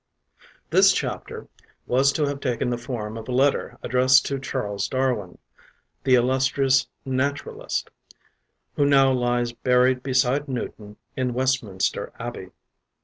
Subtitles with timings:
[0.71, 1.47] This chapter
[1.85, 5.37] was to have taken the form of a letter addressed to Charles Darwin,
[6.03, 7.87] the illustrious naturalist
[8.77, 12.49] who now lies buried beside Newton in Westminster Abbey.